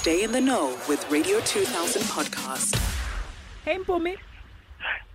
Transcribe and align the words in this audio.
Stay 0.00 0.22
in 0.24 0.32
the 0.32 0.40
know 0.40 0.68
with 0.88 1.08
Radio 1.10 1.40
2000 1.40 2.02
podcast. 2.02 2.74
Hey, 3.64 3.76
Mpumi. 3.78 4.16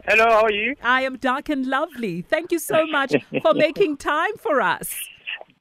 Hello, 0.07 0.25
how 0.25 0.43
are 0.43 0.51
you? 0.51 0.75
I 0.83 1.01
am 1.01 1.17
dark 1.17 1.49
and 1.49 1.65
lovely. 1.65 2.21
Thank 2.21 2.51
you 2.51 2.59
so 2.59 2.85
much 2.85 3.15
for 3.41 3.53
making 3.55 3.97
time 3.97 4.37
for 4.37 4.61
us. 4.61 4.93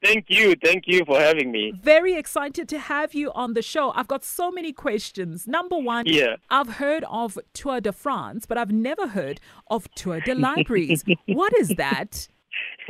Thank 0.03 0.25
you. 0.29 0.53
Thank 0.63 0.83
you 0.85 1.03
for 1.05 1.19
having 1.19 1.51
me. 1.51 1.73
Very 1.81 2.13
excited 2.13 2.69
to 2.69 2.77
have 2.77 3.15
you 3.15 3.31
on 3.31 3.55
the 3.55 3.63
show. 3.63 3.91
I've 3.95 4.07
got 4.07 4.23
so 4.23 4.51
many 4.51 4.71
questions. 4.71 5.47
Number 5.47 5.77
one, 5.77 6.05
Yeah. 6.05 6.35
I've 6.51 6.75
heard 6.75 7.03
of 7.09 7.39
Tour 7.53 7.81
de 7.81 7.91
France, 7.91 8.45
but 8.45 8.59
I've 8.59 8.71
never 8.71 9.07
heard 9.07 9.39
of 9.71 9.87
Tour 9.95 10.19
de 10.19 10.35
Libraries. 10.35 11.03
what 11.27 11.51
is 11.59 11.69
that? 11.77 12.27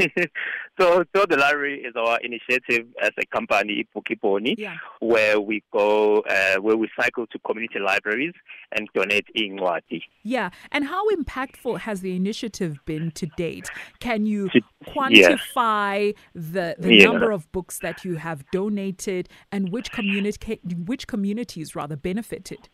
so, 0.79 1.03
so 1.15 1.25
the 1.25 1.37
library 1.37 1.81
is 1.81 1.93
our 1.95 2.19
initiative 2.21 2.87
as 3.01 3.11
a 3.19 3.25
company, 3.27 3.87
Book 3.93 4.05
Ibhoni, 4.11 4.55
Yeah. 4.57 4.75
where 4.99 5.39
we 5.39 5.63
go, 5.71 6.19
uh, 6.21 6.55
where 6.61 6.75
we 6.77 6.89
cycle 6.99 7.27
to 7.27 7.39
community 7.39 7.79
libraries 7.79 8.33
and 8.77 8.87
donate 8.93 9.27
ingwati. 9.37 10.01
Yeah. 10.23 10.49
And 10.71 10.85
how 10.85 11.07
impactful 11.09 11.79
has 11.79 12.01
the 12.01 12.15
initiative 12.15 12.77
been 12.85 13.11
to 13.11 13.25
date? 13.37 13.69
Can 13.99 14.25
you 14.25 14.49
To- 14.49 14.61
quantify 14.87 16.15
the, 16.33 16.75
the 16.77 16.95
Yeah. 16.95 17.05
number 17.05 17.31
of 17.31 17.51
books 17.51 17.79
that 17.79 18.03
you 18.05 18.15
have 18.15 18.43
donated 18.51 19.29
and 19.51 19.69
which 19.71 19.91
communica- 19.91 20.59
which 20.87 21.07
communities 21.07 21.75
rather 21.75 21.95
benefited? 21.95 22.69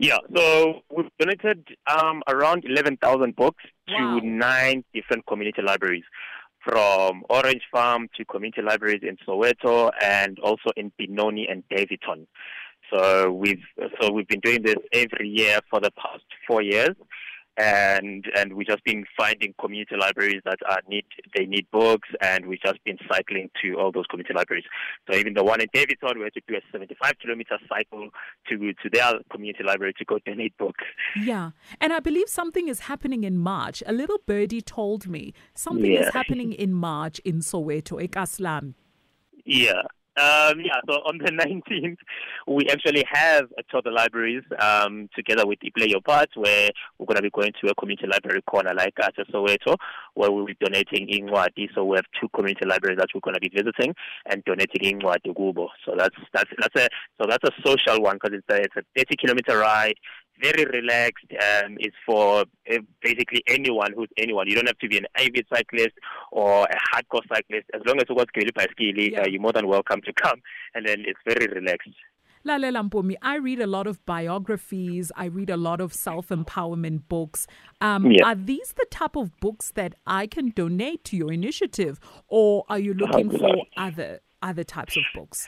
Yeah, 0.00 0.16
so 0.34 0.80
we've 0.90 1.10
donated 1.18 1.68
um, 1.86 2.22
around 2.26 2.64
11,000 2.64 3.36
books 3.36 3.62
Wow. 3.86 4.20
to 4.20 4.26
nine 4.26 4.82
different 4.94 5.26
community 5.26 5.60
libraries, 5.62 6.04
from 6.64 7.22
Orange 7.28 7.62
Farm 7.72 8.08
to 8.16 8.24
community 8.24 8.62
libraries 8.62 9.02
in 9.02 9.16
Soweto 9.26 9.90
and 10.02 10.38
also 10.38 10.70
in 10.76 10.92
Benoni 10.98 11.46
and 11.50 11.64
Daveyton. 11.68 12.26
So 12.92 13.30
we've 13.32 13.62
so 14.00 14.10
we've 14.12 14.26
been 14.26 14.40
doing 14.40 14.62
this 14.62 14.76
every 14.92 15.28
year 15.28 15.60
for 15.70 15.80
the 15.80 15.90
past 15.92 16.24
four 16.46 16.62
years, 16.62 16.90
and 17.56 18.24
and 18.36 18.54
we've 18.54 18.66
just 18.66 18.84
been 18.84 19.04
finding 19.16 19.54
community 19.60 19.96
libraries 19.96 20.42
that 20.44 20.58
are 20.68 20.80
need 20.88 21.04
they 21.34 21.46
need 21.46 21.66
books, 21.70 22.08
and 22.20 22.46
we've 22.46 22.60
just 22.62 22.82
been 22.84 22.98
cycling 23.10 23.50
to 23.62 23.74
all 23.74 23.92
those 23.92 24.06
community 24.06 24.34
libraries. 24.34 24.64
So 25.08 25.16
even 25.16 25.34
the 25.34 25.44
one 25.44 25.60
in 25.60 25.68
Daveyton, 25.72 26.18
we 26.18 26.24
had 26.24 26.34
to 26.34 26.40
do 26.46 26.56
a 26.56 26.60
75 26.72 27.18
kilometer 27.20 27.58
cycle 27.68 28.10
to 28.48 28.58
to 28.58 28.90
their 28.92 29.12
community 29.30 29.64
library 29.64 29.94
to 29.98 30.04
go 30.04 30.18
donate 30.24 30.56
books. 30.58 30.84
Yeah. 31.20 31.50
And 31.80 31.92
I 31.92 32.00
believe 32.00 32.28
something 32.28 32.68
is 32.68 32.80
happening 32.80 33.24
in 33.24 33.38
March. 33.38 33.82
A 33.86 33.92
little 33.92 34.18
birdie 34.26 34.62
told 34.62 35.06
me 35.06 35.34
something 35.54 35.92
is 35.92 36.12
happening 36.12 36.52
in 36.52 36.72
March 36.72 37.18
in 37.20 37.40
Soweto, 37.40 38.00
Ekaslam. 38.00 38.74
Yeah. 39.44 39.82
Um, 40.16 40.60
yeah, 40.60 40.80
so 40.88 40.94
on 41.06 41.18
the 41.18 41.30
19th, 41.70 41.96
we 42.46 42.66
actually 42.68 43.04
have 43.10 43.44
a 43.58 43.62
Tour 43.70 43.82
de 43.82 43.90
Libraries 43.90 44.42
um, 44.58 45.08
together 45.14 45.46
with 45.46 45.60
Play 45.76 45.86
Your 45.88 46.00
Part, 46.00 46.30
where 46.34 46.70
we're 46.98 47.06
going 47.06 47.16
to 47.16 47.22
be 47.22 47.30
going 47.30 47.52
to 47.62 47.70
a 47.70 47.74
community 47.76 48.08
library 48.08 48.42
corner 48.42 48.72
like 48.74 48.94
at 49.00 49.14
Soweto, 49.32 49.76
where 50.14 50.30
we'll 50.30 50.46
be 50.46 50.56
donating 50.60 51.06
Ingwadi. 51.08 51.68
So 51.74 51.84
we 51.84 51.96
have 51.96 52.06
two 52.20 52.28
community 52.34 52.66
libraries 52.66 52.98
that 52.98 53.08
we're 53.14 53.20
going 53.20 53.34
to 53.34 53.40
be 53.40 53.50
visiting 53.54 53.94
and 54.26 54.44
donating 54.44 54.98
Ingwadi 54.98 55.32
Gubo. 55.34 55.68
So 55.86 55.94
that's 55.96 56.16
that's 56.32 56.50
that's 56.58 56.76
a 56.76 56.88
so 57.20 57.28
that's 57.28 57.44
a 57.44 57.52
social 57.64 58.02
one 58.02 58.18
because 58.20 58.36
it's 58.36 58.46
a, 58.50 58.62
it's 58.62 58.76
a 58.76 58.82
30 58.96 59.16
kilometer 59.16 59.58
ride. 59.58 59.94
Very 60.40 60.64
relaxed. 60.64 61.26
Um, 61.32 61.76
it's 61.80 61.96
for 62.06 62.40
uh, 62.70 62.78
basically 63.02 63.42
anyone 63.46 63.92
who's 63.94 64.08
anyone. 64.16 64.48
You 64.48 64.54
don't 64.56 64.66
have 64.66 64.78
to 64.78 64.88
be 64.88 64.98
an 64.98 65.06
avid 65.16 65.46
cyclist 65.52 65.94
or 66.32 66.64
a 66.64 66.76
hardcore 66.94 67.22
cyclist. 67.28 67.66
As 67.74 67.82
long 67.86 67.98
as 67.98 68.04
you 68.08 68.16
got 68.16 68.28
by 68.54 68.66
skill, 68.70 68.96
Yeah. 68.96 69.20
uh, 69.22 69.26
you're 69.28 69.40
more 69.40 69.52
than 69.52 69.66
welcome 69.68 70.00
to 70.02 70.12
come. 70.12 70.40
And 70.74 70.86
then 70.86 71.04
it's 71.06 71.20
very 71.26 71.46
relaxed. 71.46 71.90
Lalela 72.46 72.88
Mpumi, 72.88 73.16
I 73.20 73.36
read 73.36 73.60
a 73.60 73.66
lot 73.66 73.86
of 73.86 74.04
biographies. 74.06 75.12
I 75.14 75.26
read 75.26 75.50
a 75.50 75.58
lot 75.58 75.80
of 75.82 75.92
self-empowerment 75.92 77.02
books. 77.08 77.46
Um, 77.82 78.10
Yeah. 78.10 78.28
Are 78.28 78.34
these 78.34 78.72
the 78.72 78.86
type 78.90 79.14
of 79.16 79.38
books 79.40 79.72
that 79.72 79.94
I 80.06 80.26
can 80.26 80.50
donate 80.50 81.04
to 81.04 81.16
your 81.18 81.32
initiative, 81.32 82.00
or 82.28 82.64
are 82.70 82.78
you 82.78 82.94
looking 82.94 83.30
for 83.30 83.56
other 83.76 84.20
other 84.42 84.64
types 84.64 84.96
of 84.96 85.02
books? 85.14 85.46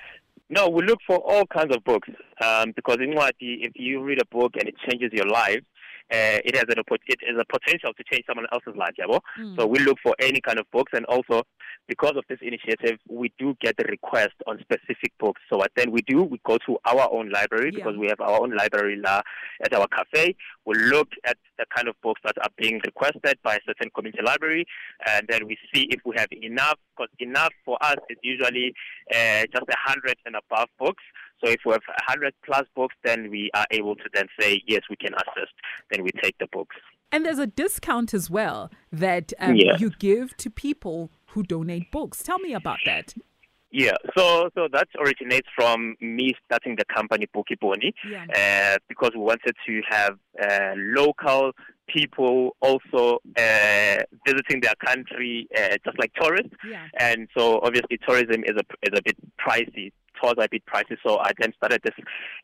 No, 0.54 0.68
we 0.68 0.82
look 0.82 0.98
for 1.06 1.16
all 1.16 1.46
kinds 1.46 1.74
of 1.74 1.82
books 1.82 2.10
um, 2.44 2.72
because 2.76 2.98
in 3.00 3.14
Wati, 3.14 3.64
if 3.64 3.72
you 3.74 4.02
read 4.02 4.20
a 4.20 4.26
book 4.26 4.52
and 4.58 4.68
it 4.68 4.74
changes 4.86 5.08
your 5.10 5.26
life, 5.26 5.62
uh, 6.12 6.38
it 6.44 6.54
has 6.56 6.64
an 6.68 6.82
it 7.06 7.18
has 7.26 7.36
a 7.40 7.44
potential 7.44 7.92
to 7.94 8.04
change 8.10 8.24
someone 8.26 8.46
else's 8.52 8.76
life. 8.76 8.92
Yeah, 8.98 9.06
well? 9.08 9.22
So 9.56 9.66
we 9.66 9.78
look 9.78 9.98
for 10.02 10.14
any 10.20 10.40
kind 10.40 10.58
of 10.58 10.66
books, 10.70 10.92
and 10.94 11.04
also 11.06 11.42
because 11.88 12.12
of 12.16 12.24
this 12.28 12.38
initiative, 12.42 12.98
we 13.08 13.32
do 13.38 13.56
get 13.60 13.76
the 13.76 13.84
request 13.84 14.34
on 14.46 14.58
specific 14.60 15.12
books. 15.18 15.40
So 15.50 15.56
what 15.58 15.72
then 15.76 15.90
we 15.90 16.02
do, 16.02 16.22
we 16.22 16.40
go 16.46 16.58
to 16.66 16.78
our 16.84 17.08
own 17.12 17.30
library 17.30 17.70
Yeah. 17.72 17.78
because 17.78 17.96
we 17.96 18.06
have 18.08 18.20
our 18.20 18.40
own 18.42 18.54
library 18.54 18.96
la, 18.96 19.22
at 19.64 19.72
our 19.72 19.88
cafe. 19.88 20.36
We 20.66 20.74
look 20.76 21.08
at 21.24 21.38
the 21.58 21.64
kind 21.74 21.88
of 21.88 21.94
books 22.02 22.20
that 22.24 22.36
are 22.42 22.50
being 22.56 22.80
requested 22.84 23.38
by 23.42 23.56
a 23.56 23.60
certain 23.66 23.90
community 23.94 24.22
library, 24.24 24.66
and 25.08 25.26
then 25.28 25.46
we 25.46 25.56
see 25.74 25.88
if 25.90 26.00
we 26.04 26.14
have 26.16 26.28
enough. 26.32 26.78
Because 26.96 27.10
enough 27.20 27.52
for 27.64 27.78
us 27.82 27.96
is 28.10 28.18
usually 28.22 28.74
uh, 29.10 29.42
just 29.52 29.64
a 29.68 29.76
hundred 29.78 30.16
and 30.26 30.36
above 30.36 30.68
books. 30.78 31.02
So 31.42 31.50
if 31.50 31.60
we 31.66 31.72
have 31.72 31.82
hundred 32.06 32.34
plus 32.44 32.64
books, 32.74 32.94
then 33.04 33.30
we 33.30 33.50
are 33.54 33.66
able 33.70 33.96
to 33.96 34.04
then 34.14 34.26
say 34.40 34.62
yes, 34.66 34.82
we 34.88 34.96
can 34.96 35.12
assist. 35.14 35.52
Then 35.90 36.02
we 36.04 36.10
take 36.22 36.36
the 36.38 36.46
books. 36.52 36.76
And 37.10 37.26
there's 37.26 37.38
a 37.38 37.46
discount 37.46 38.14
as 38.14 38.30
well 38.30 38.70
that 38.90 39.32
um, 39.38 39.56
you 39.56 39.90
give 39.98 40.36
to 40.38 40.48
people 40.50 41.10
who 41.26 41.42
donate 41.42 41.90
books. 41.90 42.22
Tell 42.22 42.38
me 42.38 42.54
about 42.54 42.78
that. 42.86 43.14
Yeah, 43.74 43.92
so 44.16 44.50
so 44.54 44.68
that 44.70 44.88
originates 45.00 45.48
from 45.56 45.96
me 46.00 46.34
starting 46.44 46.76
the 46.76 46.84
company 46.94 47.26
Book 47.32 47.46
Ibhoni, 47.50 47.94
Yeah. 48.06 48.26
uh, 48.74 48.76
because 48.86 49.12
we 49.14 49.20
wanted 49.22 49.54
to 49.66 49.80
have 49.88 50.18
uh, 50.42 50.74
local 50.76 51.52
people 51.88 52.54
also 52.60 53.18
uh, 53.38 53.96
visiting 54.26 54.60
their 54.60 54.74
country, 54.84 55.48
uh, 55.56 55.76
just 55.84 55.98
like 55.98 56.12
tourists. 56.20 56.54
Yeah. 56.68 56.86
And 56.98 57.28
so 57.36 57.60
obviously 57.62 57.98
tourism 58.06 58.44
is 58.44 58.56
a 58.56 58.64
is 58.82 58.98
a 58.98 59.02
bit 59.02 59.16
pricey. 59.38 59.90
Tours 60.22 60.34
are 60.38 60.44
a 60.44 60.48
bit 60.48 60.62
pricey, 60.66 60.96
so 61.04 61.18
I 61.18 61.32
then 61.40 61.52
started 61.56 61.80
this 61.82 61.94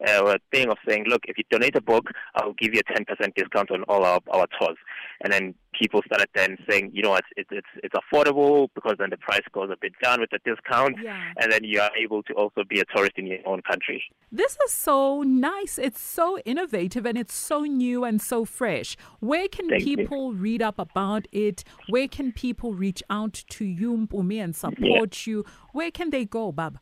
uh, 0.09 0.34
thing 0.53 0.69
of 0.69 0.78
saying, 0.89 1.05
look, 1.06 1.22
if 1.27 1.39
you 1.39 1.44
donate 1.50 1.77
a 1.77 1.81
book, 1.81 2.06
I'll 2.34 2.55
give 2.55 2.75
you 2.75 2.81
a 2.81 2.93
ten 2.94 3.05
percent 3.05 3.34
discount 3.37 3.71
on 3.71 3.84
all 3.84 4.05
our, 4.05 4.21
our 4.33 4.47
tours. 4.59 4.77
And 5.22 5.33
then 5.33 5.55
people 5.78 6.00
started 6.06 6.28
then 6.34 6.56
saying, 6.69 6.91
you 6.93 7.03
know, 7.03 7.11
what, 7.11 7.25
it's 7.37 7.50
it's 7.53 7.66
it's 7.83 7.94
affordable 7.94 8.69
because 8.75 8.97
then 8.99 9.11
the 9.11 9.16
price 9.16 9.43
goes 9.53 9.71
a 9.72 9.77
bit 9.81 9.93
down 10.03 10.21
with 10.21 10.31
the 10.31 10.39
discount, 10.44 10.97
Yeah. 11.03 11.21
and 11.41 11.53
then 11.53 11.62
you 11.65 11.81
are 11.81 11.91
able 11.97 12.22
to 12.25 12.33
also 12.34 12.62
be 12.69 12.81
a 12.81 12.84
tourist 12.94 13.12
in 13.16 13.27
your 13.27 13.39
own 13.47 13.62
country. 13.62 14.03
This 14.33 14.56
is 14.66 14.72
so 14.72 15.22
nice. 15.22 15.78
It's 15.78 16.00
so 16.00 16.39
innovative 16.41 17.06
and 17.06 17.16
it's 17.16 17.34
so 17.34 17.62
new 17.62 18.05
and 18.05 18.21
so 18.21 18.45
fresh. 18.45 18.97
Where 19.21 19.49
can 19.49 19.69
Thank 19.69 19.87
you. 19.87 19.97
people 19.97 20.33
read 20.33 20.62
up 20.62 20.78
about 20.78 21.27
it? 21.33 21.65
Where 21.89 22.09
can 22.09 22.33
people 22.33 22.75
reach 22.75 23.03
out 23.10 23.45
to 23.50 23.65
you, 23.65 23.97
Mpumi, 23.97 24.43
and 24.43 24.55
support 24.56 25.27
you? 25.27 25.45
Where 25.72 25.91
can 25.91 26.10
they 26.10 26.25
go, 26.25 26.53
Bab? 26.53 26.78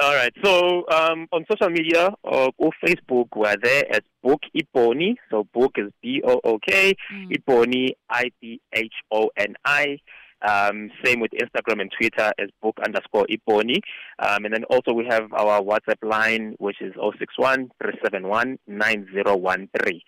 All 0.00 0.14
right. 0.14 0.32
So 0.42 0.84
um, 0.90 1.26
on 1.30 1.44
social 1.50 1.68
media 1.68 2.08
or 2.22 2.50
or 2.56 2.70
Facebook, 2.82 3.28
we're 3.36 3.56
there 3.62 3.84
as 3.90 4.00
Book 4.22 4.40
Ibhoni. 4.56 5.16
So 5.30 5.46
book 5.52 5.72
is 5.76 5.92
B 6.02 6.22
O 6.26 6.40
O 6.42 6.58
K, 6.58 6.94
Iponi 7.30 7.90
I 8.08 8.30
P 8.40 8.60
H 8.72 8.94
O 9.12 9.30
N 9.36 9.54
I. 9.64 9.98
Um, 10.42 10.90
same 11.04 11.20
with 11.20 11.32
Instagram 11.32 11.82
and 11.82 11.92
Twitter 11.98 12.32
as 12.38 12.48
book 12.62 12.78
underscore 12.82 13.26
Ibhoni. 13.26 13.80
Um, 14.18 14.46
and 14.46 14.54
then 14.54 14.64
also 14.64 14.94
we 14.94 15.04
have 15.10 15.30
our 15.34 15.60
WhatsApp 15.60 16.02
line, 16.02 16.54
which 16.58 16.80
is 16.80 16.94
061 16.94 17.70
371 17.82 18.58
9013. 18.66 20.00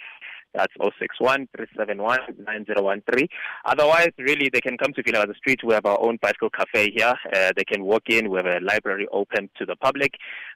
That's 0.55 0.73
061 0.81 1.49
371 1.57 2.19
9013. 2.39 3.29
Otherwise, 3.65 4.11
really, 4.19 4.51
they 4.53 4.61
can 4.61 4.77
come 4.77 4.93
to 4.95 5.03
Vilakazi 5.03 5.37
Street. 5.37 5.61
We 5.65 5.75
have 5.75 5.87
our 5.87 6.01
own 6.01 6.19
bicycle 6.21 6.51
cafe 6.51 6.91
here. 6.91 7.15
Uh, 7.35 7.53
they 7.57 7.65
can 7.65 7.85
walk 7.85 8.05
in. 8.09 8.31
We 8.31 8.37
have 8.37 8.47
a 8.47 8.61
library 8.61 9.07
open 9.13 9.49
to 9.59 9.67
the 9.67 9.77
public. 9.77 10.13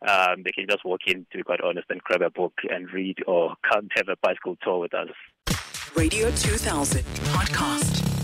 Um, 0.07 0.43
they 0.45 0.53
can 0.53 0.67
just 0.69 0.85
walk 0.85 1.01
in, 1.07 1.27
to 1.33 1.39
be 1.39 1.43
quite 1.43 1.61
honest, 1.61 1.87
and 1.91 2.01
grab 2.03 2.23
a 2.23 2.31
book 2.31 2.55
and 2.69 2.93
read 2.93 3.19
or 3.27 3.55
come 3.71 3.89
have 3.97 4.09
a 4.09 4.17
bicycle 4.23 4.57
tour 4.63 4.79
with 4.81 4.95
us. 4.95 5.09
Radio 5.95 6.31
2000 6.31 7.03
podcast. 7.33 8.16